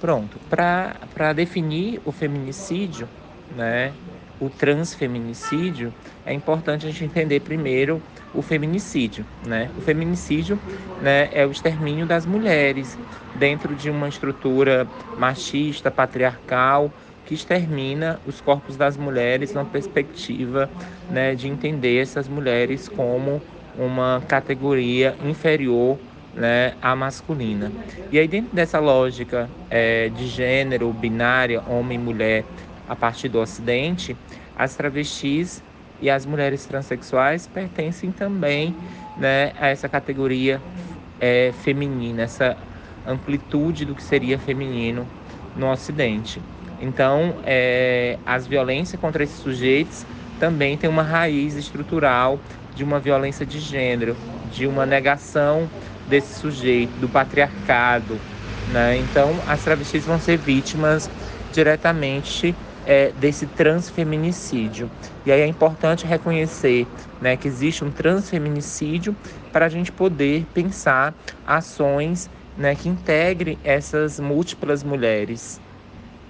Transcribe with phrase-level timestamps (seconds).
[0.00, 3.08] Pronto, para definir o feminicídio,
[3.54, 3.94] né,
[4.42, 5.94] o transfeminicídio,
[6.26, 8.02] é importante a gente entender primeiro
[8.34, 9.24] o feminicídio.
[9.46, 9.70] Né?
[9.78, 10.58] O feminicídio
[11.00, 12.98] né, é o extermínio das mulheres
[13.36, 16.92] dentro de uma estrutura machista, patriarcal,
[17.24, 20.68] que extermina os corpos das mulheres numa perspectiva
[21.08, 23.40] né, de entender essas mulheres como
[23.78, 25.98] uma categoria inferior
[26.34, 27.70] né, à masculina.
[28.10, 32.44] E aí, dentro dessa lógica é, de gênero, binária, homem mulher,
[32.88, 34.16] a partir do Ocidente,
[34.56, 35.62] as travestis
[36.00, 38.74] e as mulheres transexuais pertencem também
[39.16, 40.60] né, a essa categoria
[41.20, 42.56] é, feminina, essa
[43.06, 45.06] amplitude do que seria feminino
[45.56, 46.40] no Ocidente.
[46.80, 50.04] Então, é, as violências contra esses sujeitos
[50.40, 52.40] também têm uma raiz estrutural
[52.74, 54.16] de uma violência de gênero,
[54.50, 55.68] de uma negação
[56.06, 58.20] desse sujeito, do patriarcado.
[58.66, 58.98] Né?
[58.98, 61.10] Então, as travestis vão ser vítimas
[61.52, 62.54] diretamente
[62.86, 64.90] é, desse transfeminicídio.
[65.24, 66.86] E aí é importante reconhecer
[67.20, 69.14] né, que existe um transfeminicídio
[69.52, 71.14] para a gente poder pensar
[71.46, 75.60] ações né, que integrem essas múltiplas mulheres.